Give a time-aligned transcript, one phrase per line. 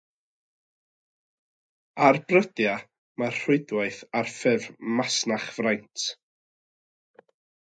[2.05, 2.81] Ar brydiau,
[3.23, 4.67] mae'r rhwydwaith ar ffurf
[5.01, 6.09] masnachfraint.